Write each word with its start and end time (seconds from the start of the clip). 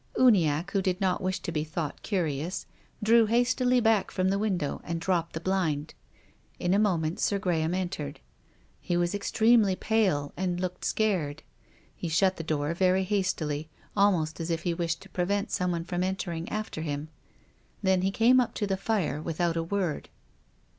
Uniacke, 0.17 0.71
who 0.71 0.81
did 0.81 0.99
not 0.99 1.21
wish 1.21 1.39
to 1.41 1.51
be 1.51 1.63
thought 1.63 2.01
curious, 2.01 2.65
drew 3.03 3.27
hastily 3.27 3.79
back 3.79 4.09
from 4.09 4.29
the 4.29 4.39
win 4.39 4.57
dow 4.57 4.81
and 4.83 4.99
dropped 4.99 5.33
the 5.33 5.39
blind. 5.39 5.93
In 6.57 6.73
a 6.73 6.79
moment 6.79 7.19
Sir 7.19 7.37
Gra 7.37 7.37
THE 7.37 7.39
GRAVE. 7.39 7.61
89 7.65 7.71
ham 7.73 7.79
entered. 7.81 8.19
He 8.79 8.97
was 8.97 9.13
extremely 9.13 9.75
pale 9.75 10.33
and 10.35 10.59
looked 10.59 10.85
scared. 10.85 11.43
He 11.95 12.09
shut 12.09 12.37
the 12.37 12.43
door 12.43 12.73
very 12.73 13.03
hastily, 13.03 13.69
almost 13.95 14.39
as 14.39 14.49
if 14.49 14.63
he 14.63 14.73
wished 14.73 15.01
to 15.03 15.09
prevent 15.09 15.51
someone 15.51 15.83
from 15.83 16.03
entering 16.03 16.49
after 16.49 16.81
him. 16.81 17.09
Then 17.83 18.01
he 18.01 18.09
came 18.09 18.39
up 18.39 18.55
to 18.55 18.65
the 18.65 18.77
fire 18.77 19.21
without 19.21 19.55
a 19.55 19.61
word. 19.61 20.09